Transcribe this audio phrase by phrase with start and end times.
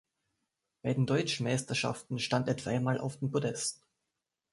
[0.81, 3.83] Bei den Deutschen Meisterschaften stand er dreimal auf dem Podest.